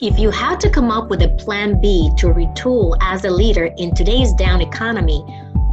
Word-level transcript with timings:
If 0.00 0.16
you 0.16 0.30
had 0.30 0.60
to 0.60 0.70
come 0.70 0.92
up 0.92 1.10
with 1.10 1.22
a 1.22 1.28
plan 1.30 1.80
B 1.80 2.12
to 2.18 2.28
retool 2.28 2.96
as 3.00 3.24
a 3.24 3.30
leader 3.30 3.64
in 3.78 3.92
today's 3.96 4.32
down 4.32 4.60
economy, 4.60 5.24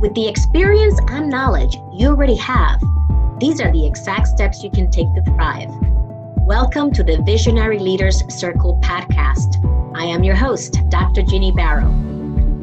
with 0.01 0.15
the 0.15 0.27
experience 0.27 0.99
and 1.11 1.29
knowledge 1.29 1.75
you 1.93 2.07
already 2.07 2.35
have, 2.37 2.81
these 3.39 3.61
are 3.61 3.71
the 3.71 3.85
exact 3.85 4.29
steps 4.29 4.63
you 4.63 4.71
can 4.71 4.89
take 4.89 5.05
to 5.13 5.21
thrive. 5.25 5.69
Welcome 6.37 6.91
to 6.93 7.03
the 7.03 7.21
Visionary 7.21 7.77
Leaders 7.77 8.23
Circle 8.33 8.79
podcast. 8.81 9.63
I 9.95 10.05
am 10.05 10.23
your 10.23 10.35
host, 10.35 10.79
Dr. 10.89 11.21
Ginny 11.21 11.51
Baro. 11.51 11.91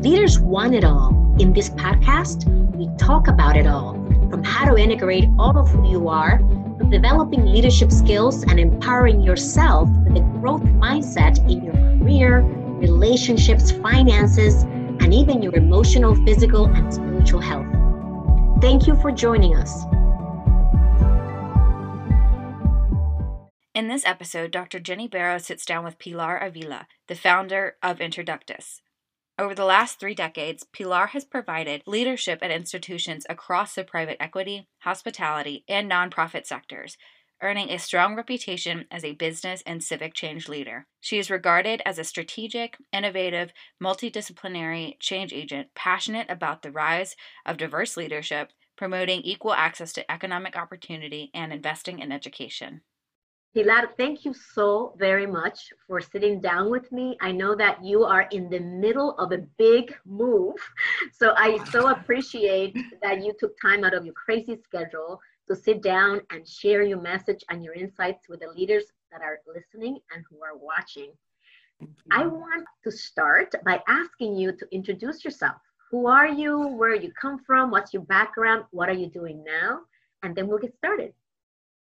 Leaders 0.00 0.40
want 0.40 0.74
it 0.74 0.82
all. 0.82 1.10
In 1.38 1.52
this 1.52 1.70
podcast, 1.70 2.44
we 2.74 2.88
talk 2.96 3.28
about 3.28 3.56
it 3.56 3.68
all 3.68 3.92
from 4.30 4.42
how 4.42 4.64
to 4.64 4.76
integrate 4.82 5.28
all 5.38 5.56
of 5.56 5.68
who 5.68 5.88
you 5.88 6.08
are, 6.08 6.40
developing 6.92 7.46
leadership 7.46 7.90
skills 7.90 8.44
and 8.44 8.60
empowering 8.60 9.22
yourself 9.22 9.88
with 10.04 10.18
a 10.18 10.20
growth 10.38 10.62
mindset 10.62 11.38
in 11.50 11.64
your 11.64 11.74
career, 11.98 12.42
relationships, 12.42 13.72
finances, 13.72 14.62
and 14.62 15.14
even 15.14 15.42
your 15.42 15.54
emotional, 15.56 16.14
physical, 16.26 16.66
and 16.66 16.92
spiritual 16.92 17.40
health. 17.40 17.66
Thank 18.60 18.86
you 18.86 18.94
for 18.96 19.10
joining 19.10 19.56
us. 19.56 19.84
In 23.74 23.88
this 23.88 24.04
episode, 24.04 24.50
Dr. 24.50 24.78
Ginny 24.78 25.08
Baro 25.08 25.38
sits 25.38 25.64
down 25.64 25.84
with 25.84 25.98
Pilar 25.98 26.36
Avila, 26.36 26.86
the 27.08 27.14
founder 27.14 27.76
of 27.82 27.98
interDUCTUS. 28.00 28.82
Over 29.42 29.56
the 29.56 29.64
last 29.64 29.98
three 29.98 30.14
decades, 30.14 30.62
Pilar 30.72 31.08
has 31.08 31.24
provided 31.24 31.82
leadership 31.84 32.38
at 32.42 32.52
institutions 32.52 33.26
across 33.28 33.74
the 33.74 33.82
private 33.82 34.18
equity, 34.20 34.68
hospitality, 34.82 35.64
and 35.68 35.90
nonprofit 35.90 36.46
sectors, 36.46 36.96
earning 37.42 37.68
a 37.68 37.80
strong 37.80 38.14
reputation 38.14 38.84
as 38.88 39.04
a 39.04 39.14
business 39.14 39.60
and 39.66 39.82
civic 39.82 40.14
change 40.14 40.48
leader. 40.48 40.86
She 41.00 41.18
is 41.18 41.28
regarded 41.28 41.82
as 41.84 41.98
a 41.98 42.04
strategic, 42.04 42.76
innovative, 42.92 43.52
multidisciplinary 43.82 44.94
change 45.00 45.32
agent 45.32 45.70
passionate 45.74 46.30
about 46.30 46.62
the 46.62 46.70
rise 46.70 47.16
of 47.44 47.56
diverse 47.56 47.96
leadership, 47.96 48.52
promoting 48.76 49.22
equal 49.22 49.54
access 49.54 49.92
to 49.94 50.08
economic 50.08 50.56
opportunity, 50.56 51.32
and 51.34 51.52
investing 51.52 51.98
in 51.98 52.12
education. 52.12 52.82
Pilar, 53.54 53.90
thank 53.98 54.24
you 54.24 54.32
so 54.32 54.94
very 54.98 55.26
much 55.26 55.74
for 55.86 56.00
sitting 56.00 56.40
down 56.40 56.70
with 56.70 56.90
me. 56.90 57.18
I 57.20 57.32
know 57.32 57.54
that 57.54 57.84
you 57.84 58.02
are 58.02 58.22
in 58.32 58.48
the 58.48 58.60
middle 58.60 59.14
of 59.18 59.32
a 59.32 59.38
big 59.58 59.94
move. 60.06 60.56
So 61.12 61.34
I 61.36 61.62
so 61.64 61.88
appreciate 61.96 62.76
that 63.02 63.22
you 63.22 63.34
took 63.38 63.60
time 63.60 63.84
out 63.84 63.92
of 63.92 64.04
your 64.06 64.14
crazy 64.14 64.56
schedule 64.56 65.20
to 65.48 65.54
sit 65.54 65.82
down 65.82 66.22
and 66.30 66.48
share 66.48 66.82
your 66.82 67.00
message 67.00 67.44
and 67.50 67.62
your 67.62 67.74
insights 67.74 68.28
with 68.28 68.40
the 68.40 68.48
leaders 68.48 68.84
that 69.10 69.20
are 69.20 69.40
listening 69.46 69.98
and 70.14 70.24
who 70.30 70.42
are 70.42 70.56
watching. 70.56 71.12
I 72.10 72.26
want 72.26 72.64
to 72.84 72.90
start 72.90 73.54
by 73.64 73.82
asking 73.86 74.36
you 74.36 74.52
to 74.52 74.66
introduce 74.72 75.24
yourself. 75.24 75.56
Who 75.90 76.06
are 76.06 76.28
you? 76.28 76.68
Where 76.68 76.94
you 76.94 77.12
come 77.20 77.38
from? 77.44 77.70
What's 77.70 77.92
your 77.92 78.04
background? 78.04 78.64
What 78.70 78.88
are 78.88 78.94
you 78.94 79.08
doing 79.08 79.44
now? 79.44 79.80
And 80.22 80.34
then 80.34 80.46
we'll 80.46 80.58
get 80.58 80.74
started. 80.76 81.12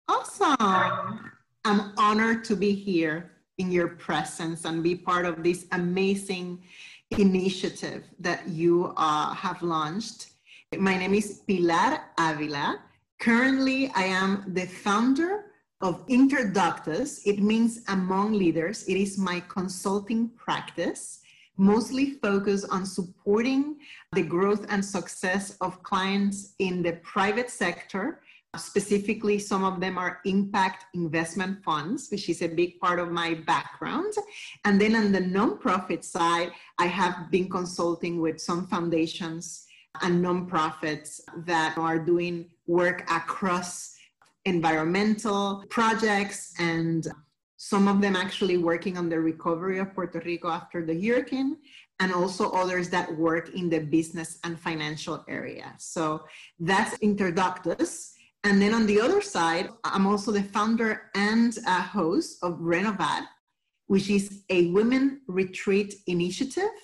Awesome. 0.07 1.31
I'm 1.67 1.91
honored 1.97 2.45
to 2.45 2.55
be 2.55 2.71
here 2.71 3.31
in 3.57 3.73
your 3.73 3.89
presence 3.89 4.63
and 4.63 4.81
be 4.81 4.95
part 4.95 5.25
of 5.25 5.43
this 5.43 5.65
amazing 5.73 6.63
initiative 7.11 8.05
that 8.19 8.47
you 8.47 8.93
uh, 8.95 9.33
have 9.33 9.61
launched. 9.61 10.29
My 10.77 10.97
name 10.97 11.13
is 11.13 11.41
Pilar 11.45 11.99
Avila. 12.17 12.79
Currently, 13.19 13.91
I 13.93 14.03
am 14.03 14.45
the 14.47 14.65
founder 14.65 15.51
of 15.81 16.07
interDUCTUS. 16.07 17.23
It 17.25 17.39
means 17.39 17.81
among 17.89 18.31
leaders. 18.31 18.85
It 18.87 18.95
is 18.95 19.17
my 19.17 19.41
consulting 19.49 20.29
practice, 20.37 21.19
mostly 21.57 22.11
focused 22.11 22.67
on 22.71 22.85
supporting 22.85 23.75
the 24.13 24.23
growth 24.23 24.65
and 24.69 24.85
success 24.85 25.57
of 25.59 25.83
clients 25.83 26.53
in 26.59 26.81
the 26.81 26.93
private 27.03 27.49
sector 27.49 28.21
Specifically, 28.55 29.37
some 29.39 29.63
of 29.63 29.79
them 29.79 29.97
are 29.97 30.19
impact 30.25 30.85
investment 30.93 31.63
funds, 31.63 32.07
which 32.09 32.29
is 32.29 32.41
a 32.41 32.47
big 32.47 32.79
part 32.79 32.99
of 32.99 33.11
my 33.11 33.35
background. 33.45 34.13
And 34.65 34.79
then 34.79 34.95
on 34.95 35.11
the 35.11 35.19
nonprofit 35.19 36.03
side, 36.03 36.51
I 36.79 36.87
have 36.87 37.29
been 37.29 37.49
consulting 37.49 38.21
with 38.21 38.39
some 38.39 38.65
foundations 38.67 39.65
and 40.01 40.23
nonprofits 40.23 41.19
that 41.45 41.77
are 41.77 41.99
doing 41.99 42.49
work 42.67 43.01
across 43.11 43.95
environmental 44.45 45.65
projects 45.69 46.53
and 46.57 47.07
some 47.57 47.87
of 47.87 48.01
them 48.01 48.15
actually 48.15 48.57
working 48.57 48.97
on 48.97 49.09
the 49.09 49.19
recovery 49.19 49.79
of 49.79 49.93
Puerto 49.93 50.21
Rico 50.23 50.47
after 50.47 50.85
the 50.85 50.93
hurricane, 50.93 51.57
and 51.99 52.13
also 52.13 52.51
others 52.51 52.89
that 52.89 53.13
work 53.17 53.49
in 53.55 53.67
the 53.69 53.79
business 53.79 54.37
and 54.43 54.59
financial 54.59 55.25
area. 55.27 55.73
So 55.79 56.23
that's 56.59 56.95
interDUCTUS. 56.99 58.13
And 58.47 58.61
then 58.61 58.73
on 58.73 58.85
the 58.85 59.01
other 59.01 59.21
side, 59.21 59.67
I'm 59.83 60.07
also 60.07 60.31
the 60.31 60.41
founder 60.41 61.11
and 61.15 61.53
host 61.67 62.37
of 62.41 62.53
Renovad, 62.59 63.23
which 63.87 64.09
is 64.09 64.43
a 64.49 64.71
women 64.71 65.19
retreat 65.27 65.95
initiative 66.07 66.77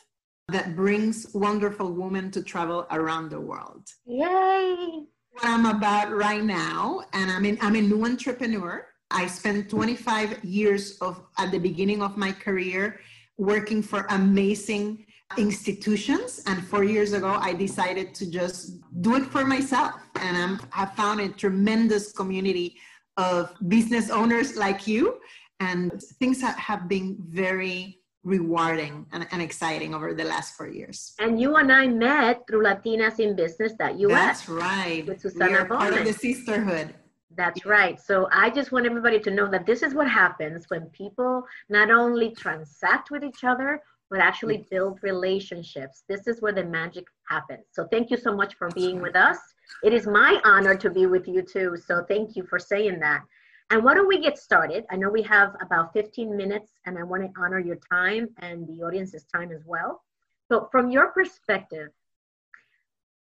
that 0.49 0.75
brings 0.75 1.33
wonderful 1.33 1.93
women 1.93 2.31
to 2.31 2.43
travel 2.43 2.85
around 2.91 3.29
the 3.29 3.39
world. 3.39 3.87
Yay! 4.05 5.05
What 5.31 5.45
I'm 5.45 5.65
about 5.65 6.11
right 6.11 6.43
now, 6.43 7.05
and 7.13 7.31
I'm, 7.31 7.45
in, 7.45 7.57
I'm 7.61 7.75
a 7.75 7.81
new 7.81 8.03
entrepreneur. 8.03 8.85
I 9.09 9.25
spent 9.27 9.69
25 9.69 10.43
years 10.43 10.97
of 10.99 11.23
at 11.37 11.51
the 11.51 11.59
beginning 11.59 12.03
of 12.03 12.17
my 12.17 12.33
career 12.33 12.99
working 13.37 13.81
for 13.81 14.05
amazing 14.09 15.05
institutions. 15.37 16.43
And 16.45 16.61
four 16.67 16.83
years 16.83 17.13
ago, 17.13 17.37
I 17.39 17.53
decided 17.53 18.13
to 18.15 18.29
just 18.29 18.81
do 19.01 19.15
it 19.15 19.27
for 19.27 19.45
myself. 19.45 19.93
And 20.23 20.37
I'm, 20.37 20.59
have 20.71 20.93
found 20.95 21.19
a 21.19 21.29
tremendous 21.29 22.11
community 22.11 22.77
of 23.17 23.53
business 23.67 24.09
owners 24.09 24.55
like 24.55 24.87
you. 24.87 25.19
And 25.59 26.01
things 26.19 26.41
have 26.41 26.87
been 26.87 27.17
very 27.19 27.99
rewarding 28.23 29.05
and, 29.11 29.27
and, 29.31 29.41
exciting 29.41 29.93
over 29.93 30.13
the 30.13 30.23
last 30.23 30.55
four 30.55 30.67
years. 30.67 31.13
And 31.19 31.39
you 31.39 31.57
and 31.57 31.71
I 31.71 31.87
met 31.87 32.43
through 32.47 32.63
Latinas 32.63 33.19
in 33.19 33.35
Business 33.35 33.73
that 33.79 33.99
you 33.99 34.07
That's 34.07 34.47
right. 34.47 35.05
With 35.05 35.21
Susana 35.21 35.51
we 35.51 35.57
are 35.57 35.65
part 35.65 35.93
of 35.93 36.05
the 36.05 36.13
sisterhood. 36.13 36.95
That's 37.35 37.65
right. 37.65 37.99
So 37.99 38.29
I 38.31 38.49
just 38.49 38.71
want 38.71 38.85
everybody 38.85 39.19
to 39.19 39.31
know 39.31 39.49
that 39.49 39.65
this 39.65 39.83
is 39.83 39.93
what 39.93 40.09
happens 40.09 40.65
when 40.69 40.85
people 40.87 41.43
not 41.67 41.91
only 41.91 42.31
transact 42.31 43.11
with 43.11 43.23
each 43.23 43.43
other, 43.43 43.81
but 44.09 44.19
actually 44.19 44.65
build 44.69 44.99
relationships. 45.01 46.03
This 46.07 46.27
is 46.27 46.41
where 46.41 46.53
the 46.53 46.63
magic 46.63 47.05
happens. 47.27 47.65
So 47.71 47.87
thank 47.91 48.11
you 48.11 48.17
so 48.17 48.35
much 48.35 48.55
for 48.55 48.69
being 48.69 49.01
with 49.01 49.15
us. 49.15 49.37
It 49.83 49.93
is 49.93 50.05
my 50.05 50.39
honor 50.45 50.75
to 50.75 50.89
be 50.89 51.05
with 51.05 51.27
you 51.27 51.41
too. 51.41 51.77
So 51.77 52.05
thank 52.07 52.35
you 52.35 52.43
for 52.43 52.59
saying 52.59 52.99
that. 52.99 53.21
And 53.69 53.83
why 53.83 53.95
don't 53.95 54.07
we 54.07 54.19
get 54.19 54.37
started? 54.37 54.85
I 54.91 54.97
know 54.97 55.09
we 55.09 55.23
have 55.23 55.55
about 55.61 55.93
15 55.93 56.35
minutes 56.35 56.73
and 56.85 56.97
I 56.97 57.03
want 57.03 57.23
to 57.23 57.41
honor 57.41 57.59
your 57.59 57.77
time 57.91 58.29
and 58.39 58.67
the 58.67 58.83
audience's 58.83 59.25
time 59.33 59.51
as 59.51 59.63
well. 59.65 60.03
So 60.47 60.67
from 60.71 60.91
your 60.91 61.07
perspective, 61.07 61.89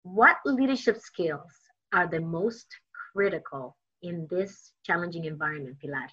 what 0.04 0.36
leadership 0.46 0.98
skills 0.98 1.52
are 1.92 2.06
the 2.06 2.20
most 2.20 2.66
critical 3.12 3.76
in 4.02 4.26
this 4.30 4.72
challenging 4.84 5.24
environment, 5.24 5.76
Pilar? 5.80 6.08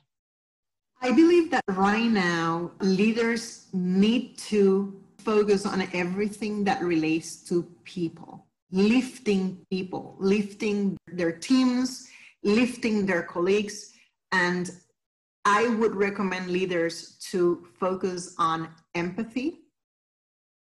I 1.06 1.12
believe 1.12 1.52
that 1.52 1.64
right 1.70 2.10
now, 2.10 2.72
leaders 2.80 3.68
need 3.74 4.40
to 4.50 5.00
focus 5.20 5.64
on 5.64 5.88
everything 5.94 6.64
that 6.64 6.82
relates 6.82 7.36
to 7.44 7.62
people, 7.84 8.48
lifting 8.72 9.64
people, 9.70 10.16
lifting 10.18 10.98
their 11.14 11.32
teams, 11.32 12.10
lifting 12.42 13.06
their 13.06 13.22
colleagues. 13.22 13.94
And 14.32 14.72
I 15.46 15.68
would 15.68 15.96
recommend 15.96 16.50
leaders 16.50 17.20
to 17.30 17.68
focus 17.80 18.34
on 18.40 18.70
empathy, 18.96 19.60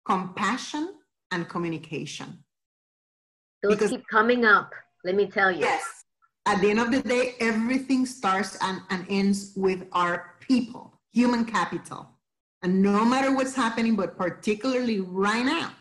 compassion, 0.07 0.95
and 1.33 1.49
communication. 1.49 2.45
Those 3.65 3.73
because, 3.73 3.91
keep 3.91 4.07
coming 4.07 4.45
up, 4.45 4.73
let 5.05 5.17
me 5.17 5.27
tell 5.27 5.51
you. 5.51 5.63
Yes, 5.63 5.98
at 6.49 6.63
the 6.63 6.71
end 6.71 6.81
of 6.81 6.91
the 6.91 7.03
day, 7.03 7.35
everything 7.41 8.07
starts 8.07 8.57
and, 8.63 8.81
and 8.89 9.05
ends 9.11 9.53
with 9.55 9.87
our 9.93 10.35
people, 10.41 10.99
human 11.13 11.45
capital. 11.45 12.09
And 12.63 12.83
no 12.83 13.05
matter 13.05 13.35
what's 13.35 13.55
happening, 13.55 13.95
but 13.95 14.17
particularly 14.17 15.01
right 15.01 15.45
now, 15.45 15.73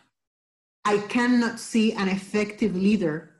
I 0.84 0.98
cannot 1.08 1.62
see 1.62 1.94
an 1.94 2.10
effective 2.10 2.76
leader 2.76 3.32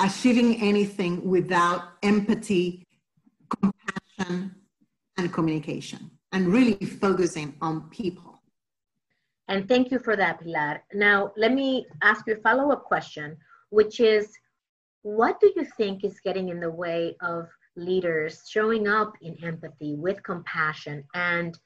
achieving 0.00 0.60
anything 0.62 1.28
without 1.28 1.82
empathy, 2.02 2.86
compassion, 3.60 4.54
and 5.18 5.32
communication, 5.32 6.10
and 6.32 6.48
really 6.48 6.86
focusing 6.86 7.54
on 7.60 7.82
people. 7.90 8.40
And 9.48 9.68
thank 9.68 9.90
you 9.90 9.98
for 9.98 10.16
that, 10.16 10.40
Pilar. 10.40 10.82
Now, 10.94 11.32
let 11.36 11.52
me 11.52 11.86
ask 12.02 12.26
you 12.26 12.32
a 12.34 12.36
follow 12.36 12.72
up 12.72 12.84
question, 12.84 13.36
which 13.68 14.00
is 14.00 14.32
what 15.06 15.38
do 15.38 15.52
you 15.54 15.64
think 15.76 16.02
is 16.02 16.18
getting 16.18 16.48
in 16.48 16.58
the 16.58 16.68
way 16.68 17.16
of 17.20 17.48
leaders 17.76 18.42
showing 18.48 18.88
up 18.88 19.12
in 19.22 19.36
empathy 19.40 19.94
with 19.94 20.20
compassion 20.24 21.04
and 21.14 21.56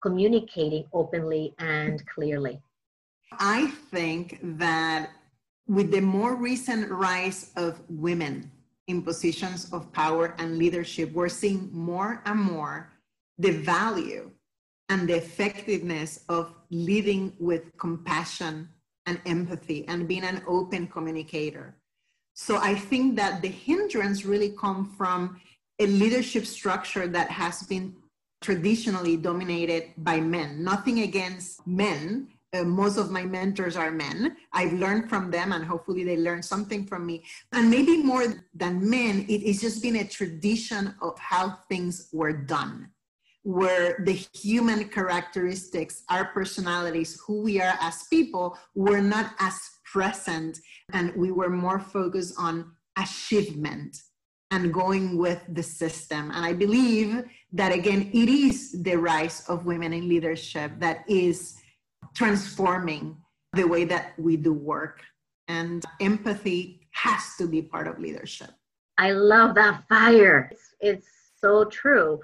communicating 0.00 0.86
openly 0.94 1.54
and 1.58 2.02
clearly? 2.06 2.58
I 3.38 3.66
think 3.90 4.38
that 4.56 5.10
with 5.68 5.90
the 5.90 6.00
more 6.00 6.36
recent 6.36 6.90
rise 6.90 7.52
of 7.56 7.82
women 7.90 8.50
in 8.86 9.02
positions 9.02 9.70
of 9.74 9.92
power 9.92 10.34
and 10.38 10.56
leadership, 10.56 11.12
we're 11.12 11.28
seeing 11.28 11.68
more 11.74 12.22
and 12.24 12.40
more 12.40 12.90
the 13.36 13.50
value 13.50 14.30
and 14.88 15.06
the 15.06 15.16
effectiveness 15.16 16.24
of 16.30 16.54
leading 16.70 17.34
with 17.38 17.76
compassion 17.76 18.70
and 19.04 19.20
empathy 19.26 19.86
and 19.86 20.08
being 20.08 20.24
an 20.24 20.40
open 20.46 20.86
communicator. 20.86 21.76
So 22.38 22.58
I 22.58 22.74
think 22.74 23.16
that 23.16 23.40
the 23.40 23.48
hindrance 23.48 24.26
really 24.26 24.50
come 24.50 24.92
from 24.98 25.40
a 25.78 25.86
leadership 25.86 26.44
structure 26.44 27.08
that 27.08 27.30
has 27.30 27.62
been 27.62 27.96
traditionally 28.42 29.16
dominated 29.16 29.94
by 29.96 30.20
men. 30.20 30.62
Nothing 30.62 31.00
against 31.00 31.66
men. 31.66 32.28
Uh, 32.52 32.62
most 32.62 32.98
of 32.98 33.10
my 33.10 33.24
mentors 33.24 33.74
are 33.74 33.90
men. 33.90 34.36
I've 34.52 34.74
learned 34.74 35.08
from 35.08 35.30
them 35.30 35.52
and 35.52 35.64
hopefully 35.64 36.04
they 36.04 36.18
learn 36.18 36.42
something 36.42 36.84
from 36.86 37.06
me. 37.06 37.24
And 37.52 37.70
maybe 37.70 38.02
more 38.02 38.26
than 38.54 38.88
men, 38.88 39.24
it 39.30 39.46
has 39.46 39.62
just 39.62 39.82
been 39.82 39.96
a 39.96 40.04
tradition 40.06 40.94
of 41.00 41.18
how 41.18 41.60
things 41.70 42.10
were 42.12 42.34
done 42.34 42.90
where 43.46 44.02
the 44.04 44.26
human 44.34 44.88
characteristics, 44.88 46.02
our 46.10 46.24
personalities, 46.24 47.20
who 47.24 47.42
we 47.42 47.60
are 47.60 47.78
as 47.80 48.02
people, 48.10 48.58
were 48.74 49.00
not 49.00 49.34
as 49.38 49.56
present. 49.84 50.58
And 50.92 51.14
we 51.14 51.30
were 51.30 51.48
more 51.48 51.78
focused 51.78 52.34
on 52.38 52.72
achievement 52.98 53.96
and 54.50 54.74
going 54.74 55.16
with 55.16 55.40
the 55.48 55.62
system. 55.62 56.32
And 56.32 56.44
I 56.44 56.54
believe 56.54 57.22
that, 57.52 57.70
again, 57.70 58.10
it 58.12 58.28
is 58.28 58.82
the 58.82 58.96
rise 58.96 59.44
of 59.48 59.64
women 59.64 59.92
in 59.92 60.08
leadership 60.08 60.72
that 60.78 61.04
is 61.08 61.56
transforming 62.14 63.16
the 63.52 63.64
way 63.64 63.84
that 63.84 64.18
we 64.18 64.36
do 64.36 64.52
work. 64.52 65.02
And 65.46 65.84
empathy 66.00 66.88
has 66.90 67.36
to 67.38 67.46
be 67.46 67.62
part 67.62 67.86
of 67.86 68.00
leadership. 68.00 68.50
I 68.98 69.12
love 69.12 69.54
that 69.54 69.84
fire. 69.88 70.48
It's, 70.50 70.74
it's 70.80 71.08
so 71.40 71.66
true. 71.66 72.20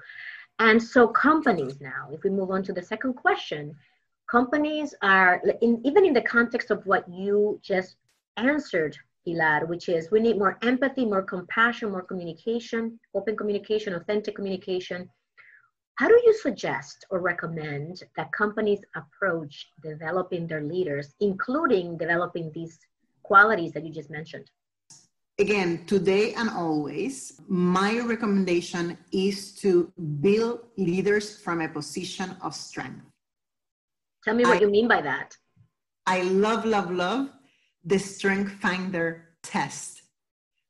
And 0.59 0.81
so 0.81 1.07
companies 1.07 1.81
now, 1.81 2.09
if 2.11 2.23
we 2.23 2.29
move 2.29 2.51
on 2.51 2.63
to 2.63 2.73
the 2.73 2.81
second 2.81 3.13
question, 3.13 3.75
companies 4.29 4.93
are, 5.01 5.41
in, 5.61 5.81
even 5.83 6.05
in 6.05 6.13
the 6.13 6.21
context 6.21 6.71
of 6.71 6.85
what 6.85 7.07
you 7.09 7.59
just 7.63 7.95
answered, 8.37 8.97
Pilar, 9.25 9.65
which 9.65 9.89
is 9.89 10.11
we 10.11 10.19
need 10.19 10.37
more 10.37 10.57
empathy, 10.61 11.05
more 11.05 11.23
compassion, 11.23 11.91
more 11.91 12.01
communication, 12.01 12.99
open 13.13 13.35
communication, 13.37 13.93
authentic 13.93 14.35
communication. 14.35 15.09
How 15.95 16.07
do 16.07 16.19
you 16.25 16.33
suggest 16.33 17.05
or 17.09 17.19
recommend 17.19 18.03
that 18.17 18.31
companies 18.31 18.81
approach 18.95 19.71
developing 19.81 20.47
their 20.47 20.63
leaders, 20.63 21.13
including 21.19 21.97
developing 21.97 22.51
these 22.53 22.79
qualities 23.21 23.71
that 23.73 23.85
you 23.85 23.93
just 23.93 24.09
mentioned? 24.09 24.49
Again, 25.39 25.85
today 25.85 26.33
and 26.33 26.49
always, 26.49 27.39
my 27.47 27.99
recommendation 27.99 28.97
is 29.11 29.53
to 29.55 29.91
build 30.21 30.67
leaders 30.77 31.39
from 31.39 31.61
a 31.61 31.69
position 31.69 32.35
of 32.41 32.53
strength. 32.53 33.01
Tell 34.23 34.35
me 34.35 34.43
what 34.43 34.57
I, 34.57 34.61
you 34.61 34.69
mean 34.69 34.87
by 34.87 35.01
that. 35.01 35.35
I 36.05 36.21
love, 36.23 36.65
love, 36.65 36.91
love 36.91 37.29
the 37.83 37.99
Strength 37.99 38.53
Finder 38.61 39.29
test, 39.41 40.03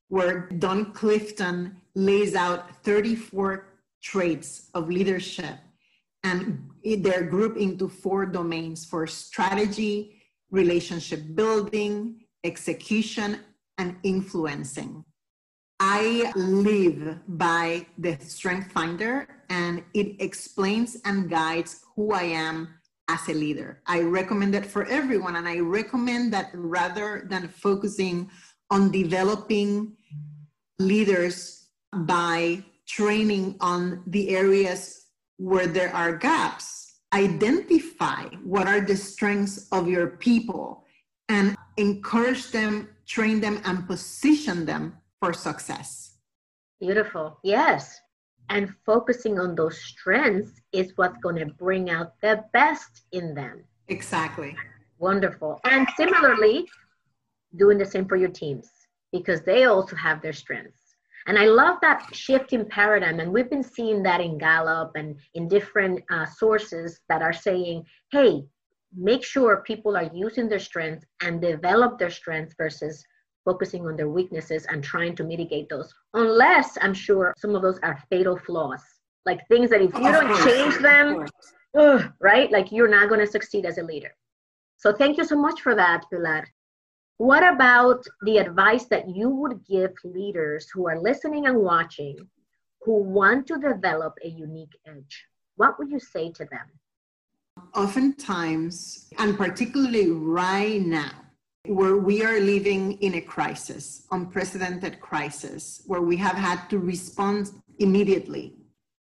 where 0.07 0.49
Don 0.57 0.93
Clifton 0.93 1.77
lays 1.95 2.33
out 2.33 2.83
34 2.83 3.67
traits 4.01 4.69
of 4.73 4.89
leadership 4.89 5.55
and 6.23 6.69
they're 6.83 7.23
grouped 7.23 7.57
into 7.57 7.87
four 7.87 8.25
domains 8.25 8.85
for 8.85 9.05
strategy, 9.05 10.21
relationship 10.49 11.35
building, 11.35 12.21
execution, 12.43 13.39
and 13.77 13.95
influencing. 14.03 15.03
I 15.79 16.31
live 16.35 17.19
by 17.27 17.85
the 17.97 18.17
Strength 18.19 18.71
Finder 18.71 19.27
and 19.49 19.83
it 19.93 20.15
explains 20.21 20.97
and 21.05 21.29
guides 21.29 21.81
who 21.95 22.13
I 22.13 22.23
am 22.23 22.69
as 23.09 23.27
a 23.27 23.33
leader. 23.33 23.81
I 23.85 24.01
recommend 24.01 24.55
it 24.55 24.65
for 24.65 24.85
everyone 24.85 25.35
and 25.35 25.47
I 25.47 25.59
recommend 25.59 26.31
that 26.33 26.51
rather 26.53 27.27
than 27.29 27.47
focusing 27.49 28.29
on 28.71 28.91
developing 28.91 29.97
leaders 30.79 31.67
by 31.93 32.63
training 32.87 33.57
on 33.59 34.03
the 34.07 34.29
areas 34.35 35.07
where 35.37 35.67
there 35.67 35.93
are 35.93 36.15
gaps, 36.15 36.99
identify 37.13 38.25
what 38.43 38.67
are 38.67 38.81
the 38.81 38.95
strengths 38.95 39.67
of 39.71 39.87
your 39.87 40.07
people 40.07 40.85
and 41.29 41.55
encourage 41.77 42.51
them 42.51 42.87
train 43.05 43.41
them 43.41 43.61
and 43.65 43.87
position 43.87 44.65
them 44.65 44.97
for 45.19 45.33
success. 45.33 46.17
Beautiful. 46.79 47.39
Yes. 47.43 47.99
And 48.49 48.73
focusing 48.85 49.39
on 49.39 49.55
those 49.55 49.79
strengths 49.81 50.61
is 50.73 50.93
what's 50.97 51.17
going 51.19 51.37
to 51.37 51.45
bring 51.45 51.89
out 51.89 52.19
the 52.21 52.43
best 52.53 53.03
in 53.11 53.33
them. 53.33 53.63
Exactly. 53.87 54.55
Wonderful. 54.99 55.59
And 55.63 55.87
similarly, 55.95 56.67
doing 57.55 57.77
the 57.77 57.85
same 57.85 58.05
for 58.05 58.17
your 58.17 58.29
teams 58.29 58.69
because 59.11 59.41
they 59.41 59.65
also 59.65 59.95
have 59.95 60.21
their 60.21 60.33
strengths. 60.33 60.83
And 61.25 61.37
I 61.37 61.45
love 61.45 61.77
that 61.81 62.13
shift 62.13 62.51
in 62.51 62.65
paradigm. 62.65 63.19
And 63.19 63.31
we've 63.31 63.49
been 63.49 63.63
seeing 63.63 64.03
that 64.03 64.19
in 64.19 64.37
Gallup 64.37 64.91
and 64.95 65.17
in 65.35 65.47
different 65.47 66.03
uh, 66.11 66.25
sources 66.25 66.99
that 67.07 67.21
are 67.21 67.31
saying, 67.31 67.85
hey, 68.11 68.43
make 68.95 69.23
sure 69.23 69.63
people 69.65 69.95
are 69.97 70.09
using 70.13 70.49
their 70.49 70.59
strengths 70.59 71.05
and 71.21 71.41
develop 71.41 71.97
their 71.97 72.09
strengths 72.09 72.55
versus 72.57 73.03
focusing 73.45 73.85
on 73.85 73.97
their 73.97 74.09
weaknesses 74.09 74.65
and 74.69 74.83
trying 74.83 75.15
to 75.15 75.23
mitigate 75.23 75.67
those. 75.69 75.93
Unless 76.13 76.77
i'm 76.81 76.93
sure 76.93 77.33
some 77.37 77.55
of 77.55 77.61
those 77.61 77.79
are 77.83 78.01
fatal 78.09 78.37
flaws. 78.37 78.83
Like 79.25 79.47
things 79.47 79.69
that 79.69 79.81
if 79.81 79.93
you 79.93 80.01
don't 80.01 80.45
change 80.45 80.77
them 80.81 81.25
ugh, 81.77 82.11
right? 82.19 82.51
Like 82.51 82.71
you're 82.71 82.87
not 82.87 83.09
going 83.09 83.21
to 83.21 83.27
succeed 83.27 83.65
as 83.65 83.77
a 83.77 83.83
leader. 83.83 84.13
So 84.77 84.93
thank 84.93 85.17
you 85.17 85.23
so 85.23 85.37
much 85.37 85.61
for 85.61 85.75
that 85.75 86.03
pilar. 86.11 86.45
What 87.17 87.43
about 87.47 88.03
the 88.23 88.37
advice 88.37 88.85
that 88.85 89.07
you 89.07 89.29
would 89.29 89.65
give 89.69 89.91
leaders 90.03 90.67
who 90.73 90.87
are 90.87 90.99
listening 90.99 91.45
and 91.45 91.57
watching 91.57 92.17
who 92.81 93.01
want 93.01 93.47
to 93.47 93.57
develop 93.59 94.13
a 94.23 94.27
unique 94.27 94.75
edge? 94.85 95.25
What 95.55 95.77
would 95.79 95.89
you 95.89 95.99
say 95.99 96.31
to 96.31 96.45
them 96.45 96.67
Oftentimes, 97.75 99.09
and 99.17 99.35
particularly 99.35 100.11
right 100.11 100.81
now, 100.81 101.11
where 101.65 101.97
we 101.97 102.23
are 102.23 102.39
living 102.39 102.93
in 103.01 103.15
a 103.15 103.21
crisis, 103.21 104.05
unprecedented 104.11 104.99
crisis, 104.99 105.81
where 105.87 106.01
we 106.01 106.17
have 106.17 106.35
had 106.35 106.69
to 106.69 106.77
respond 106.77 107.49
immediately 107.79 108.53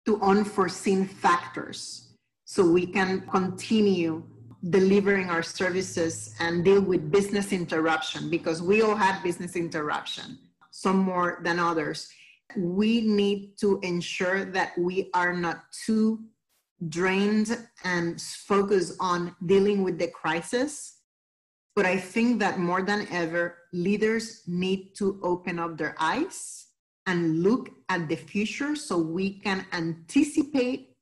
to 0.05 0.21
unforeseen 0.21 1.07
factors 1.07 2.15
so 2.45 2.69
we 2.69 2.87
can 2.87 3.21
continue 3.31 4.23
delivering 4.71 5.31
our 5.31 5.43
services 5.43 6.35
and 6.41 6.65
deal 6.65 6.81
with 6.81 7.11
business 7.11 7.53
interruption 7.53 8.29
because 8.29 8.61
we 8.61 8.83
all 8.83 8.97
had 8.97 9.23
business 9.23 9.55
interruption, 9.55 10.39
some 10.71 10.97
more 10.99 11.41
than 11.45 11.59
others. 11.59 12.09
We 12.57 13.03
need 13.03 13.57
to 13.61 13.79
ensure 13.83 14.45
that 14.47 14.77
we 14.77 15.11
are 15.15 15.33
not 15.33 15.65
too 15.87 16.25
drained 16.89 17.59
and 17.85 18.21
focused 18.21 18.95
on 19.01 19.35
dealing 19.47 19.83
with 19.83 19.99
the 19.99 20.09
crisis. 20.09 20.99
But 21.75 21.87
I 21.87 21.97
think 21.97 22.41
that 22.41 22.59
more 22.59 22.83
than 22.83 23.07
ever, 23.11 23.57
leaders 23.73 24.43
need 24.47 24.95
to 24.97 25.21
open 25.23 25.59
up 25.59 25.77
their 25.77 25.95
eyes 25.99 26.67
and 27.07 27.43
look 27.43 27.71
at 27.89 28.09
the 28.09 28.17
future 28.17 28.77
so 28.77 28.99
we 28.99 29.39
can 29.41 29.65
anticipate 29.73 30.97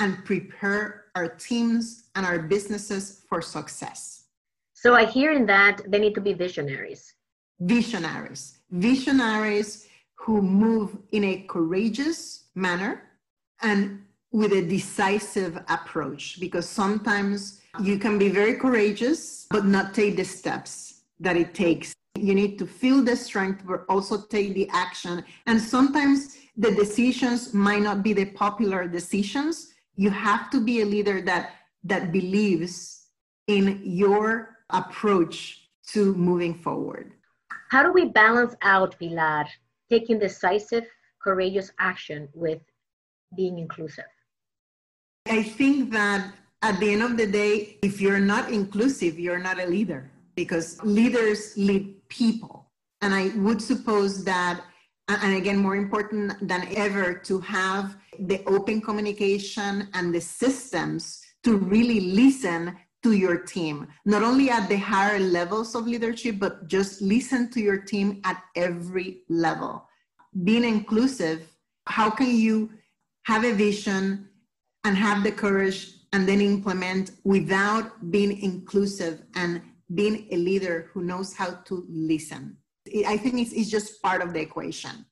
and 0.00 0.24
prepare 0.24 1.04
our 1.14 1.28
teams 1.28 2.10
and 2.14 2.26
our 2.26 2.38
businesses 2.38 3.22
for 3.28 3.40
success. 3.40 4.24
So 4.72 4.94
I 4.94 5.04
hear 5.04 5.32
in 5.32 5.46
that 5.46 5.82
they 5.88 5.98
need 5.98 6.14
to 6.14 6.20
be 6.20 6.32
visionaries. 6.32 7.14
Visionaries. 7.60 8.58
Visionaries 8.70 9.86
who 10.16 10.42
move 10.42 10.96
in 11.12 11.24
a 11.24 11.42
courageous 11.48 12.46
manner 12.54 13.02
and 13.62 14.02
with 14.34 14.52
a 14.52 14.62
decisive 14.62 15.56
approach 15.68 16.40
because 16.40 16.68
sometimes 16.68 17.60
you 17.80 17.96
can 18.00 18.18
be 18.18 18.28
very 18.28 18.54
courageous 18.54 19.46
but 19.48 19.64
not 19.64 19.94
take 19.94 20.16
the 20.16 20.24
steps 20.24 21.02
that 21.20 21.36
it 21.36 21.54
takes. 21.54 21.94
You 22.18 22.34
need 22.34 22.58
to 22.58 22.66
feel 22.66 23.00
the 23.00 23.14
strength 23.14 23.62
but 23.64 23.84
also 23.88 24.22
take 24.22 24.54
the 24.54 24.68
action. 24.72 25.24
And 25.46 25.60
sometimes 25.60 26.36
the 26.56 26.72
decisions 26.72 27.54
might 27.54 27.82
not 27.82 28.02
be 28.02 28.12
the 28.12 28.24
popular 28.24 28.88
decisions. 28.88 29.72
You 29.94 30.10
have 30.10 30.50
to 30.50 30.60
be 30.60 30.80
a 30.80 30.84
leader 30.84 31.20
that 31.22 31.52
that 31.84 32.10
believes 32.10 33.06
in 33.46 33.82
your 33.84 34.56
approach 34.70 35.68
to 35.92 36.12
moving 36.14 36.54
forward. 36.54 37.12
How 37.70 37.84
do 37.84 37.92
we 37.92 38.06
balance 38.06 38.56
out 38.62 38.98
pilar 38.98 39.46
taking 39.88 40.18
decisive 40.18 40.86
courageous 41.22 41.70
action 41.78 42.28
with 42.34 42.60
being 43.36 43.58
inclusive 43.60 44.10
I 45.26 45.42
think 45.42 45.90
that 45.92 46.34
at 46.60 46.78
the 46.80 46.92
end 46.92 47.02
of 47.02 47.16
the 47.16 47.26
day, 47.26 47.78
if 47.82 48.00
you're 48.00 48.20
not 48.20 48.50
inclusive, 48.50 49.18
you're 49.18 49.38
not 49.38 49.58
a 49.58 49.66
leader 49.66 50.10
because 50.34 50.82
leaders 50.82 51.56
lead 51.56 51.96
people. 52.08 52.70
And 53.00 53.14
I 53.14 53.28
would 53.36 53.60
suppose 53.60 54.22
that, 54.24 54.62
and 55.08 55.34
again, 55.34 55.56
more 55.56 55.76
important 55.76 56.46
than 56.46 56.68
ever, 56.76 57.14
to 57.14 57.40
have 57.40 57.96
the 58.18 58.44
open 58.46 58.82
communication 58.82 59.88
and 59.94 60.14
the 60.14 60.20
systems 60.20 61.22
to 61.44 61.56
really 61.56 62.00
listen 62.00 62.76
to 63.02 63.12
your 63.12 63.38
team, 63.38 63.86
not 64.04 64.22
only 64.22 64.50
at 64.50 64.68
the 64.68 64.76
higher 64.76 65.18
levels 65.18 65.74
of 65.74 65.86
leadership, 65.86 66.38
but 66.38 66.66
just 66.68 67.02
listen 67.02 67.50
to 67.50 67.60
your 67.60 67.78
team 67.78 68.20
at 68.24 68.42
every 68.56 69.22
level. 69.28 69.86
Being 70.42 70.64
inclusive, 70.64 71.48
how 71.86 72.10
can 72.10 72.34
you 72.34 72.70
have 73.24 73.44
a 73.44 73.52
vision 73.52 74.28
and 74.84 74.96
have 74.96 75.22
the 75.22 75.32
courage 75.32 75.94
and 76.12 76.28
then 76.28 76.40
implement 76.40 77.12
without 77.24 78.10
being 78.10 78.40
inclusive 78.42 79.22
and 79.34 79.60
being 79.94 80.28
a 80.30 80.36
leader 80.36 80.90
who 80.92 81.02
knows 81.02 81.34
how 81.34 81.50
to 81.50 81.84
listen? 81.88 82.56
I 83.06 83.16
think 83.16 83.38
it's, 83.38 83.52
it's 83.52 83.70
just 83.70 84.02
part 84.02 84.22
of 84.22 84.32
the 84.32 84.40
equation. 84.40 85.06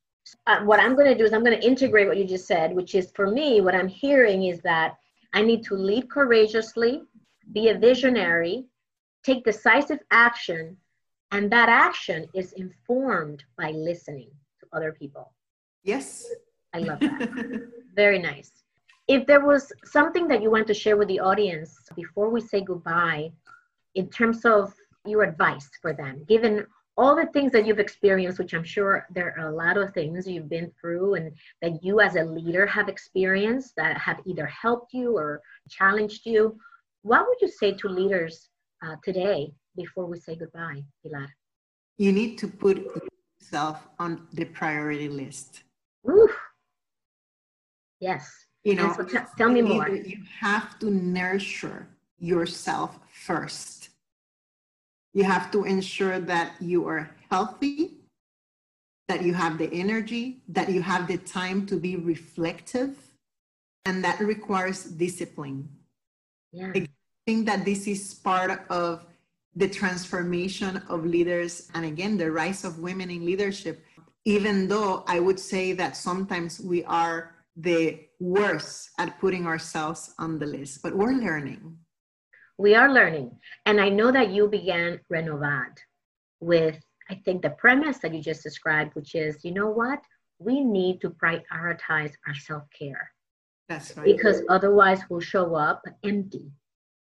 Uh, 0.46 0.60
what 0.60 0.80
I'm 0.80 0.94
going 0.94 1.08
to 1.08 1.16
do 1.16 1.24
is 1.24 1.32
I'm 1.32 1.44
going 1.44 1.58
to 1.58 1.66
integrate 1.66 2.06
what 2.06 2.16
you 2.16 2.24
just 2.24 2.46
said, 2.46 2.74
which 2.74 2.94
is 2.94 3.10
for 3.14 3.30
me, 3.30 3.60
what 3.60 3.74
I'm 3.74 3.88
hearing 3.88 4.44
is 4.44 4.60
that 4.60 4.96
I 5.32 5.42
need 5.42 5.64
to 5.64 5.74
lead 5.74 6.10
courageously, 6.10 7.02
be 7.52 7.68
a 7.68 7.78
visionary, 7.78 8.66
take 9.24 9.44
decisive 9.44 10.00
action, 10.10 10.76
and 11.30 11.50
that 11.50 11.68
action 11.68 12.26
is 12.34 12.52
informed 12.52 13.44
by 13.56 13.70
listening 13.70 14.30
to 14.60 14.66
other 14.72 14.92
people. 14.92 15.32
Yes. 15.82 16.26
I 16.74 16.78
love 16.80 17.00
that. 17.00 17.70
Very 17.94 18.18
nice. 18.18 18.61
If 19.08 19.26
there 19.26 19.44
was 19.44 19.72
something 19.84 20.28
that 20.28 20.42
you 20.42 20.50
want 20.50 20.66
to 20.68 20.74
share 20.74 20.96
with 20.96 21.08
the 21.08 21.20
audience 21.20 21.76
before 21.96 22.30
we 22.30 22.40
say 22.40 22.60
goodbye, 22.60 23.32
in 23.94 24.08
terms 24.08 24.44
of 24.44 24.72
your 25.04 25.22
advice 25.22 25.68
for 25.80 25.92
them, 25.92 26.24
given 26.28 26.66
all 26.96 27.16
the 27.16 27.26
things 27.26 27.52
that 27.52 27.66
you've 27.66 27.80
experienced, 27.80 28.38
which 28.38 28.54
I'm 28.54 28.64
sure 28.64 29.06
there 29.10 29.34
are 29.38 29.48
a 29.48 29.54
lot 29.54 29.76
of 29.76 29.92
things 29.92 30.26
you've 30.26 30.48
been 30.48 30.70
through 30.80 31.14
and 31.14 31.32
that 31.62 31.82
you 31.82 32.00
as 32.00 32.16
a 32.16 32.24
leader 32.24 32.66
have 32.66 32.88
experienced 32.88 33.74
that 33.76 33.96
have 33.96 34.20
either 34.26 34.46
helped 34.46 34.92
you 34.92 35.16
or 35.16 35.40
challenged 35.70 36.26
you, 36.26 36.56
what 37.02 37.26
would 37.26 37.38
you 37.40 37.48
say 37.48 37.72
to 37.72 37.88
leaders 37.88 38.48
uh, 38.84 38.96
today 39.02 39.52
before 39.76 40.06
we 40.06 40.18
say 40.18 40.36
goodbye, 40.36 40.82
Pilar? 41.02 41.28
You 41.98 42.12
need 42.12 42.36
to 42.38 42.46
put 42.46 42.86
yourself 43.40 43.88
on 43.98 44.26
the 44.32 44.44
priority 44.44 45.08
list. 45.08 45.62
Oof. 46.08 46.30
Yes. 48.00 48.30
You 48.64 48.76
know, 48.76 48.92
so 48.96 49.04
t- 49.04 49.18
tell 49.36 49.50
me 49.50 49.62
more. 49.62 49.88
You 49.88 50.22
have 50.40 50.78
to 50.80 50.90
nurture 50.90 51.88
yourself 52.18 52.98
first 53.12 53.82
you 55.12 55.24
have 55.24 55.50
to 55.50 55.64
ensure 55.64 56.18
that 56.20 56.54
you 56.60 56.86
are 56.88 57.10
healthy, 57.30 57.98
that 59.08 59.22
you 59.22 59.34
have 59.34 59.58
the 59.58 59.70
energy, 59.72 60.42
that 60.48 60.70
you 60.70 60.80
have 60.80 61.06
the 61.06 61.18
time 61.18 61.66
to 61.66 61.76
be 61.76 61.96
reflective, 61.96 62.96
and 63.84 64.02
that 64.04 64.20
requires 64.20 64.84
discipline. 64.84 65.68
Yeah. 66.52 66.72
I 66.74 66.88
think 67.26 67.46
that 67.46 67.64
this 67.64 67.86
is 67.86 68.14
part 68.14 68.64
of 68.70 69.04
the 69.54 69.68
transformation 69.68 70.82
of 70.88 71.04
leaders 71.04 71.68
and 71.74 71.84
again 71.84 72.16
the 72.16 72.30
rise 72.30 72.64
of 72.64 72.78
women 72.78 73.10
in 73.10 73.26
leadership 73.26 73.84
even 74.24 74.66
though 74.66 75.04
i 75.06 75.20
would 75.20 75.38
say 75.38 75.74
that 75.74 75.94
sometimes 75.94 76.58
we 76.58 76.82
are 76.84 77.34
the 77.56 78.00
worst 78.22 78.90
at 78.98 79.18
putting 79.20 79.46
ourselves 79.46 80.14
on 80.18 80.38
the 80.38 80.46
list 80.46 80.82
but 80.82 80.96
we're 80.96 81.12
learning 81.12 81.76
we 82.62 82.74
are 82.76 82.92
learning. 82.92 83.32
And 83.66 83.80
I 83.80 83.88
know 83.88 84.12
that 84.12 84.30
you 84.30 84.48
began 84.48 85.00
Renovad 85.12 85.76
with, 86.40 86.78
I 87.10 87.16
think, 87.24 87.42
the 87.42 87.50
premise 87.50 87.98
that 87.98 88.14
you 88.14 88.22
just 88.22 88.42
described, 88.42 88.94
which 88.94 89.14
is, 89.14 89.44
you 89.44 89.52
know 89.52 89.68
what? 89.68 90.00
We 90.38 90.62
need 90.62 91.00
to 91.00 91.10
prioritize 91.10 92.12
our 92.26 92.34
self 92.34 92.64
care. 92.76 93.10
That's 93.68 93.96
right. 93.96 94.04
Because 94.04 94.42
otherwise, 94.48 95.00
we'll 95.08 95.20
show 95.20 95.54
up 95.54 95.82
empty 96.04 96.52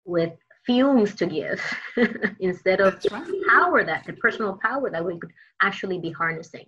with 0.05 0.33
fumes 0.67 1.15
to 1.17 1.27
give 1.27 1.63
instead 2.41 2.81
of 2.81 2.99
right. 3.11 3.27
power 3.49 3.85
that 3.85 4.05
the 4.07 4.15
personal 4.15 4.59
power 4.63 4.91
that 4.91 5.05
we 5.05 5.19
could 5.19 5.33
actually 5.63 5.99
be 5.99 6.11
harnessing. 6.11 6.67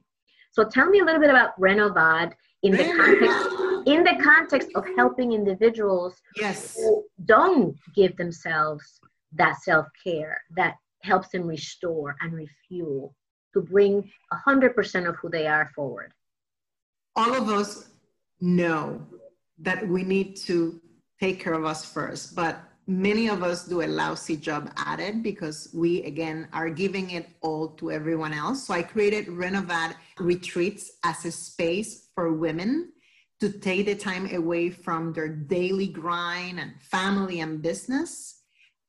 So 0.53 0.65
tell 0.65 0.87
me 0.87 1.01
a 1.01 1.05
little 1.05 1.21
bit 1.21 1.31
about 1.31 1.59
Renovad 1.59 2.33
in 2.63 2.73
the 2.73 2.85
context 2.85 3.66
in 3.87 4.03
the 4.03 4.17
context 4.23 4.69
of 4.75 4.85
helping 4.97 5.33
individuals 5.33 6.21
yes. 6.37 6.77
who 6.77 7.05
don't 7.25 7.77
give 7.95 8.17
themselves 8.17 9.01
that 9.33 9.57
self-care 9.63 10.43
that 10.57 10.75
helps 11.03 11.29
them 11.29 11.47
restore 11.47 12.17
and 12.21 12.33
refuel 12.35 13.15
to 13.55 13.63
bring 13.63 14.11
100% 14.47 15.09
of 15.09 15.17
who 15.17 15.31
they 15.31 15.47
are 15.47 15.71
forward 15.75 16.13
all 17.15 17.35
of 17.35 17.49
us 17.49 17.89
know 18.41 19.01
that 19.59 19.87
we 19.89 20.03
need 20.03 20.37
to 20.37 20.81
take 21.21 21.41
care 21.41 21.55
of 21.55 21.65
us 21.65 21.85
first 21.85 22.35
but 22.35 22.59
many 22.87 23.29
of 23.29 23.43
us 23.43 23.67
do 23.67 23.83
a 23.83 23.87
lousy 23.87 24.37
job 24.37 24.71
at 24.77 25.01
it 25.01 25.23
because 25.23 25.69
we 25.73 26.03
again 26.05 26.47
are 26.53 26.69
giving 26.69 27.11
it 27.11 27.29
all 27.41 27.69
to 27.69 27.91
everyone 27.91 28.33
else 28.33 28.67
so 28.67 28.75
i 28.75 28.83
created 28.83 29.27
renovad 29.27 29.95
retreats 30.19 30.93
as 31.05 31.25
a 31.25 31.31
space 31.31 32.09
for 32.15 32.33
women 32.33 32.93
to 33.41 33.51
take 33.51 33.87
the 33.87 33.95
time 33.95 34.33
away 34.35 34.71
from 34.71 35.13
their 35.13 35.29
daily 35.29 35.89
grind 35.89 36.59
and 36.59 36.73
family 36.81 37.41
and 37.41 37.63
business, 37.63 38.43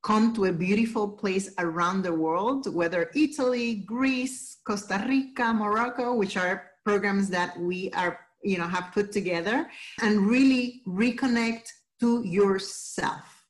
come 0.04 0.34
to 0.34 0.46
a 0.46 0.54
beautiful 0.54 1.08
place 1.08 1.54
around 1.60 2.02
the 2.02 2.14
world, 2.14 2.74
whether 2.74 3.12
Italy, 3.14 3.76
Greece, 3.76 4.58
Costa 4.66 5.04
Rica, 5.08 5.54
Morocco, 5.54 6.16
which 6.16 6.38
are 6.38 6.72
programs 6.86 7.30
that 7.30 7.60
we 7.60 7.92
are, 7.92 8.20
you 8.42 8.58
know, 8.58 8.68
have 8.68 8.94
put 8.94 9.12
together, 9.12 9.70
and 10.02 10.28
really 10.28 10.82
reconnect 10.88 11.68
to 12.00 12.24
yourself. 12.26 13.46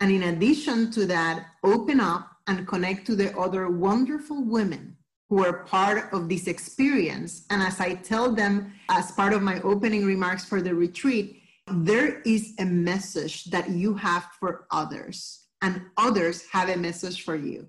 And 0.00 0.10
in 0.10 0.22
addition 0.22 0.90
to 0.92 1.06
that, 1.06 1.46
open 1.64 2.00
up 2.00 2.30
and 2.46 2.66
connect 2.66 3.06
to 3.06 3.16
the 3.16 3.36
other 3.36 3.68
wonderful 3.68 4.44
women 4.44 4.97
who 5.28 5.44
are 5.44 5.64
part 5.64 6.12
of 6.12 6.28
this 6.28 6.46
experience. 6.46 7.44
And 7.50 7.62
as 7.62 7.80
I 7.80 7.94
tell 7.94 8.32
them 8.34 8.72
as 8.88 9.12
part 9.12 9.32
of 9.32 9.42
my 9.42 9.60
opening 9.60 10.04
remarks 10.04 10.44
for 10.44 10.62
the 10.62 10.74
retreat, 10.74 11.42
there 11.70 12.20
is 12.22 12.54
a 12.58 12.64
message 12.64 13.44
that 13.44 13.68
you 13.68 13.94
have 13.94 14.26
for 14.40 14.66
others, 14.70 15.48
and 15.60 15.82
others 15.98 16.46
have 16.50 16.70
a 16.70 16.76
message 16.76 17.22
for 17.22 17.36
you. 17.36 17.68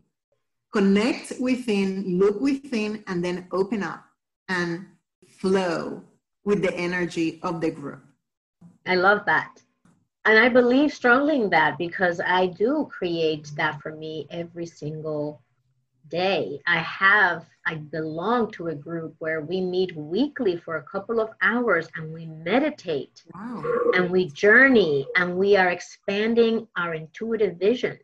Connect 0.71 1.33
within, 1.39 2.17
look 2.17 2.39
within, 2.39 3.03
and 3.07 3.23
then 3.23 3.47
open 3.51 3.83
up 3.83 4.05
and 4.47 4.85
flow 5.27 6.03
with 6.45 6.61
the 6.61 6.73
energy 6.75 7.39
of 7.43 7.59
the 7.59 7.71
group. 7.71 8.01
I 8.85 8.95
love 8.95 9.25
that. 9.25 9.61
And 10.25 10.37
I 10.37 10.47
believe 10.47 10.93
strongly 10.93 11.41
in 11.41 11.49
that 11.49 11.77
because 11.77 12.21
I 12.21 12.47
do 12.47 12.89
create 12.91 13.51
that 13.55 13.81
for 13.81 13.95
me 13.95 14.27
every 14.29 14.65
single 14.65 15.41
day. 16.09 16.59
I 16.67 16.79
have, 16.79 17.45
I 17.65 17.75
belong 17.75 18.51
to 18.51 18.67
a 18.67 18.75
group 18.75 19.15
where 19.19 19.41
we 19.41 19.61
meet 19.61 19.95
weekly 19.95 20.57
for 20.57 20.77
a 20.77 20.83
couple 20.83 21.19
of 21.19 21.29
hours 21.41 21.87
and 21.95 22.13
we 22.13 22.25
meditate 22.25 23.23
wow. 23.33 23.63
and 23.93 24.09
we 24.09 24.29
journey 24.29 25.07
and 25.15 25.37
we 25.37 25.55
are 25.55 25.69
expanding 25.69 26.67
our 26.77 26.93
intuitive 26.93 27.57
vision 27.57 27.97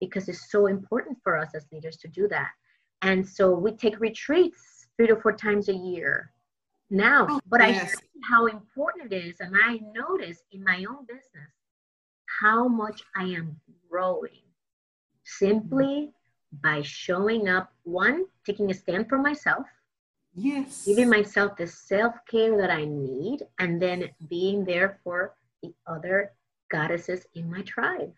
because 0.00 0.28
it's 0.28 0.50
so 0.50 0.66
important 0.66 1.18
for 1.22 1.38
us 1.38 1.54
as 1.54 1.66
leaders 1.72 1.96
to 1.98 2.08
do 2.08 2.28
that. 2.28 2.50
And 3.02 3.26
so 3.26 3.54
we 3.54 3.72
take 3.72 4.00
retreats 4.00 4.86
three 4.96 5.08
to 5.08 5.16
four 5.16 5.32
times 5.32 5.68
a 5.68 5.74
year 5.74 6.32
now. 6.90 7.26
Oh, 7.28 7.40
but 7.48 7.60
yes. 7.60 7.82
I 7.82 7.86
see 7.86 8.20
how 8.28 8.46
important 8.46 9.12
it 9.12 9.16
is. 9.16 9.36
And 9.40 9.54
I 9.64 9.80
notice 9.94 10.42
in 10.52 10.62
my 10.62 10.84
own 10.88 11.04
business 11.06 11.50
how 12.40 12.68
much 12.68 13.02
I 13.16 13.24
am 13.24 13.56
growing 13.90 14.42
simply 15.24 16.12
by 16.60 16.82
showing 16.82 17.48
up, 17.48 17.72
one, 17.84 18.26
taking 18.44 18.70
a 18.70 18.74
stand 18.74 19.08
for 19.08 19.18
myself. 19.18 19.66
Yes. 20.34 20.84
Giving 20.86 21.08
myself 21.08 21.56
the 21.56 21.66
self 21.66 22.14
care 22.30 22.56
that 22.56 22.70
I 22.70 22.84
need, 22.84 23.40
and 23.58 23.80
then 23.80 24.10
being 24.28 24.64
there 24.64 24.98
for 25.04 25.34
the 25.62 25.74
other 25.86 26.32
goddesses 26.70 27.26
in 27.34 27.50
my 27.50 27.62
tribe. 27.62 28.12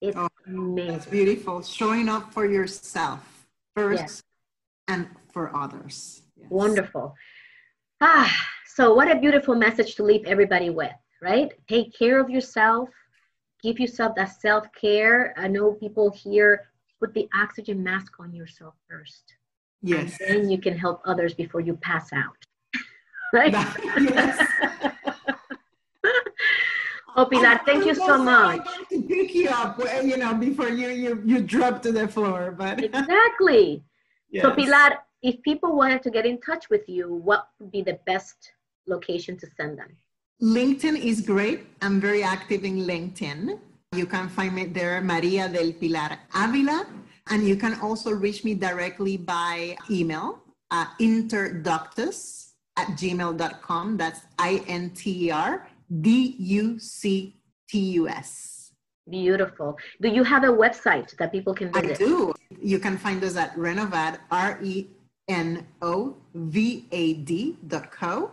It's 0.00 0.16
oh, 0.16 0.28
amazing. 0.46 0.92
That's 0.92 1.06
beautiful. 1.06 1.62
Showing 1.62 2.08
up 2.08 2.32
for 2.32 2.46
yourself 2.46 3.46
first 3.74 4.00
yes. 4.00 4.22
and 4.88 5.08
for 5.32 5.54
others. 5.56 6.22
Yes. 6.36 6.50
Wonderful. 6.50 7.14
Ah, 8.00 8.32
so 8.66 8.94
what 8.94 9.10
a 9.10 9.18
beautiful 9.18 9.54
message 9.54 9.94
to 9.96 10.04
leave 10.04 10.24
everybody 10.26 10.70
with, 10.70 10.92
right? 11.22 11.52
Take 11.68 11.96
care 11.96 12.20
of 12.20 12.30
yourself. 12.30 12.88
Give 13.62 13.80
yourself 13.80 14.14
that 14.16 14.40
self 14.40 14.66
care. 14.72 15.34
I 15.36 15.48
know 15.48 15.72
people 15.72 16.10
here 16.10 16.68
put 17.04 17.12
the 17.12 17.28
oxygen 17.34 17.82
mask 17.82 18.14
on 18.18 18.32
yourself 18.32 18.74
first. 18.88 19.24
Yes. 19.82 20.16
And 20.20 20.44
then 20.44 20.50
you 20.50 20.58
can 20.58 20.76
help 20.78 21.02
others 21.04 21.34
before 21.34 21.60
you 21.60 21.74
pass 21.76 22.12
out. 22.12 22.40
right? 23.32 23.52
yes. 23.52 24.46
Oh, 27.16 27.26
Pilar, 27.26 27.60
thank 27.64 27.86
you 27.86 27.94
so 27.94 28.18
much. 28.18 28.66
To 28.90 29.00
pick 29.02 29.36
you 29.36 29.48
up, 29.48 29.80
you 30.02 30.16
know, 30.16 30.34
before 30.34 30.68
you 30.68 30.88
you 30.88 31.22
you 31.24 31.38
drop 31.42 31.80
to 31.82 31.92
the 31.92 32.08
floor, 32.08 32.52
but 32.58 32.82
exactly. 32.88 33.84
yes. 34.32 34.42
So, 34.42 34.50
Pilar, 34.50 34.98
if 35.22 35.40
people 35.42 35.76
wanted 35.76 36.02
to 36.02 36.10
get 36.10 36.26
in 36.26 36.40
touch 36.40 36.68
with 36.70 36.88
you, 36.88 37.14
what 37.28 37.46
would 37.60 37.70
be 37.70 37.82
the 37.82 38.00
best 38.04 38.50
location 38.88 39.38
to 39.42 39.46
send 39.56 39.78
them? 39.78 39.90
LinkedIn 40.42 40.96
is 41.10 41.20
great. 41.20 41.60
I'm 41.82 42.00
very 42.00 42.24
active 42.24 42.64
in 42.64 42.78
LinkedIn. 42.78 43.60
You 43.94 44.06
can 44.06 44.28
find 44.28 44.54
me 44.54 44.66
there, 44.66 45.00
Maria 45.00 45.48
del 45.48 45.72
Pilar 45.72 46.18
Avila. 46.34 46.86
And 47.30 47.46
you 47.46 47.56
can 47.56 47.78
also 47.80 48.10
reach 48.10 48.44
me 48.44 48.54
directly 48.54 49.16
by 49.16 49.76
email 49.88 50.42
uh, 50.70 50.82
at 50.82 50.98
interductus 50.98 52.50
at 52.76 52.88
gmail.com. 52.98 53.96
That's 53.96 54.20
I 54.38 54.62
N 54.66 54.90
T 54.90 55.28
E 55.28 55.30
R 55.30 55.66
D 56.00 56.34
U 56.38 56.78
C 56.78 57.36
T 57.68 57.78
U 58.02 58.08
S. 58.08 58.72
Beautiful. 59.08 59.78
Do 60.00 60.08
you 60.08 60.24
have 60.24 60.42
a 60.44 60.48
website 60.48 61.16
that 61.18 61.30
people 61.30 61.54
can 61.54 61.72
visit? 61.72 61.92
I 61.92 61.94
do. 61.94 62.34
You 62.60 62.80
can 62.80 62.98
find 62.98 63.22
us 63.22 63.36
at 63.36 63.54
Renovad, 63.56 64.18
R 64.30 64.58
E 64.62 64.88
N 65.28 65.66
O 65.82 66.16
V 66.34 66.88
A 66.90 67.14
D 67.14 67.56
dot 67.68 67.92
co, 67.92 68.32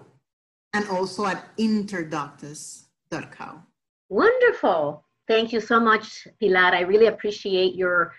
and 0.74 0.88
also 0.90 1.28
at 1.28 1.56
interductus.co. 1.58 3.62
Wonderful. 4.10 5.06
Thank 5.32 5.54
you 5.54 5.62
so 5.62 5.80
much, 5.80 6.28
Pilar. 6.42 6.76
I 6.76 6.82
really 6.82 7.06
appreciate 7.06 7.74
your 7.74 8.14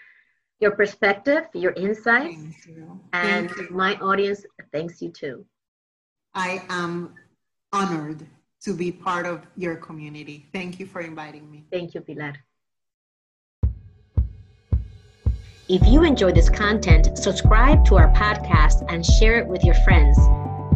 your 0.61 0.71
perspective, 0.71 1.45
your 1.52 1.73
insights, 1.73 2.66
you. 2.66 2.99
and 3.12 3.50
you. 3.50 3.69
my 3.71 3.97
audience 3.97 4.47
thanks 4.73 5.02
you 5.02 5.11
too. 5.11 5.45
I 6.33 6.62
am 6.71 7.12
honored 7.71 8.26
to 8.62 8.73
be 8.73 8.90
part 8.90 9.26
of 9.26 9.47
your 9.59 9.76
community. 9.76 10.47
Thank 10.54 10.81
you 10.81 10.87
for 10.87 11.02
inviting 11.02 11.50
me. 11.50 11.66
Thank 11.71 11.92
you, 11.92 12.00
Pilar. 12.00 12.33
If 15.69 15.87
you 15.87 16.04
enjoy 16.04 16.33
this 16.33 16.49
content, 16.49 17.19
subscribe 17.19 17.85
to 17.88 17.97
our 17.97 18.11
podcast 18.14 18.87
and 18.88 19.04
share 19.04 19.37
it 19.37 19.47
with 19.47 19.62
your 19.64 19.78
friends. 19.87 20.16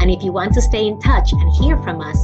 And 0.01 0.11
if 0.11 0.23
you 0.23 0.33
want 0.33 0.53
to 0.53 0.61
stay 0.61 0.87
in 0.87 1.01
touch 1.01 1.33
and 1.33 1.51
hear 1.55 1.79
from 1.79 2.03
us, 2.03 2.21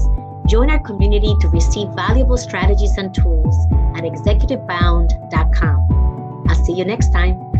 join 0.47 0.71
our 0.71 0.81
community 0.81 1.35
to 1.41 1.49
receive 1.49 1.89
valuable 1.91 2.37
strategies 2.37 2.99
and 2.99 3.15
tools 3.15 3.57
at 3.97 4.05
executivebound.com. 4.05 6.45
I'll 6.49 6.65
see 6.65 6.75
you 6.75 6.85
next 6.85 7.13
time. 7.13 7.52